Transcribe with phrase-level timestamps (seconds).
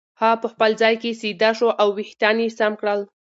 [0.21, 2.99] هغه په خپل ځای کې سیده شو او وېښتان یې سم کړل.